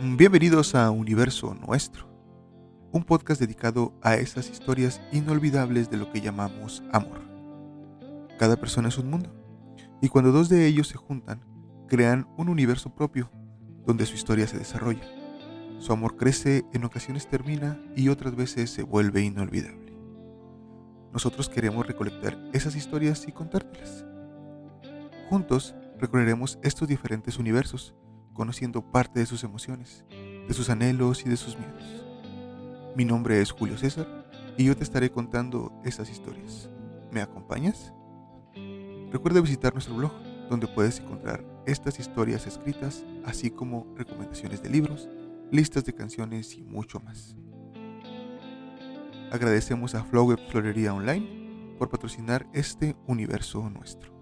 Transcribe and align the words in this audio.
Bienvenidos 0.00 0.74
a 0.74 0.90
Universo 0.90 1.54
Nuestro, 1.54 2.08
un 2.90 3.04
podcast 3.04 3.40
dedicado 3.40 3.96
a 4.02 4.16
esas 4.16 4.50
historias 4.50 5.00
inolvidables 5.12 5.88
de 5.88 5.96
lo 5.96 6.10
que 6.10 6.20
llamamos 6.20 6.82
amor. 6.92 7.20
Cada 8.36 8.56
persona 8.56 8.88
es 8.88 8.98
un 8.98 9.08
mundo, 9.08 9.30
y 10.02 10.08
cuando 10.08 10.32
dos 10.32 10.48
de 10.48 10.66
ellos 10.66 10.88
se 10.88 10.96
juntan, 10.98 11.44
crean 11.86 12.26
un 12.36 12.48
universo 12.48 12.92
propio 12.92 13.30
donde 13.86 14.04
su 14.04 14.14
historia 14.16 14.48
se 14.48 14.58
desarrolla. 14.58 15.08
Su 15.78 15.92
amor 15.92 16.16
crece, 16.16 16.64
en 16.72 16.84
ocasiones 16.84 17.28
termina 17.28 17.80
y 17.94 18.08
otras 18.08 18.34
veces 18.34 18.70
se 18.70 18.82
vuelve 18.82 19.22
inolvidable. 19.22 19.96
Nosotros 21.12 21.48
queremos 21.48 21.86
recolectar 21.86 22.36
esas 22.52 22.74
historias 22.74 23.28
y 23.28 23.32
contártelas. 23.32 24.04
Juntos 25.30 25.76
recorreremos 26.00 26.58
estos 26.64 26.88
diferentes 26.88 27.38
universos 27.38 27.94
conociendo 28.34 28.82
parte 28.82 29.20
de 29.20 29.26
sus 29.26 29.44
emociones, 29.44 30.04
de 30.10 30.52
sus 30.52 30.68
anhelos 30.68 31.24
y 31.24 31.28
de 31.28 31.36
sus 31.36 31.56
miedos. 31.58 32.04
Mi 32.96 33.04
nombre 33.04 33.40
es 33.40 33.50
Julio 33.50 33.78
César 33.78 34.26
y 34.58 34.64
yo 34.64 34.76
te 34.76 34.84
estaré 34.84 35.10
contando 35.10 35.72
estas 35.84 36.10
historias. 36.10 36.68
¿Me 37.10 37.22
acompañas? 37.22 37.92
Recuerda 39.10 39.40
visitar 39.40 39.72
nuestro 39.72 39.94
blog, 39.94 40.12
donde 40.50 40.66
puedes 40.66 41.00
encontrar 41.00 41.44
estas 41.66 41.98
historias 41.98 42.46
escritas, 42.46 43.04
así 43.24 43.50
como 43.50 43.86
recomendaciones 43.96 44.62
de 44.62 44.68
libros, 44.68 45.08
listas 45.50 45.84
de 45.84 45.94
canciones 45.94 46.54
y 46.54 46.62
mucho 46.62 47.00
más. 47.00 47.36
Agradecemos 49.30 49.94
a 49.94 50.04
Flower 50.04 50.38
Florería 50.50 50.94
Online 50.94 51.76
por 51.78 51.88
patrocinar 51.88 52.46
este 52.52 52.96
universo 53.06 53.68
nuestro. 53.70 54.13